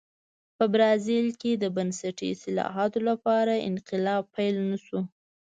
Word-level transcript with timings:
په 0.57 0.63
برازیل 0.73 1.27
کې 1.41 1.51
د 1.63 1.65
بنسټي 1.75 2.27
اصلاحاتو 2.35 2.99
لپاره 3.09 3.53
انقلاب 3.69 4.23
پیل 4.35 4.55
نه 4.69 4.77
شو. 4.85 4.99